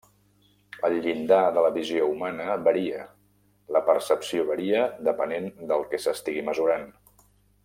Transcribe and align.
El 0.87 0.95
llindar 1.03 1.41
de 1.57 1.65
la 1.65 1.71
visió 1.75 2.07
humana 2.13 2.55
varia, 2.69 3.03
la 3.77 3.83
percepció 3.93 4.49
varia 4.51 4.83
depenent 5.11 5.51
del 5.73 5.89
que 5.93 6.05
s'estigui 6.07 6.47
mesurant. 6.53 6.91